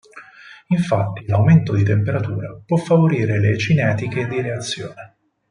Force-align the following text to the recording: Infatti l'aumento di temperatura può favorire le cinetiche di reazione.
Infatti 0.69 1.27
l'aumento 1.27 1.75
di 1.75 1.83
temperatura 1.83 2.59
può 2.65 2.75
favorire 2.77 3.39
le 3.39 3.55
cinetiche 3.59 4.25
di 4.27 4.41
reazione. 4.41 5.15